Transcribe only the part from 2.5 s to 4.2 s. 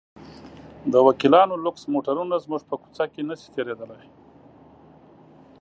په کوڅه کې نه شي تېرېدلی.